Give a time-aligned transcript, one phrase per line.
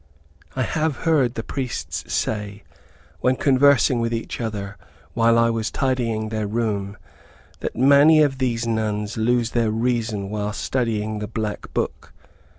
[0.55, 2.63] I have heard the priests say,
[3.19, 4.75] when conversing with each other,
[5.13, 6.97] while I was tidying their room,
[7.59, 12.13] that many of these nuns lose their reason while studying the Black Book.